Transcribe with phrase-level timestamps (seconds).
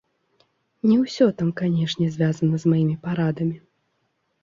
[0.91, 3.57] Не ўсё там, канешне, звязана з маімі парадамі.